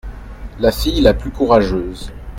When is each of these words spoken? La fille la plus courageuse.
La 0.59 0.71
fille 0.71 0.99
la 1.01 1.13
plus 1.13 1.29
courageuse. 1.29 2.11